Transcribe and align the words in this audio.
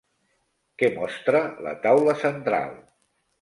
Què 0.81 0.89
mostra 0.95 1.41
la 1.67 1.75
taula 1.85 2.17
central? 2.23 2.73